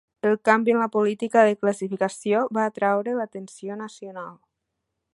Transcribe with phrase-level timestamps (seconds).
[0.27, 4.35] El canvi en la política de classificació va atreure l'atenció nacional.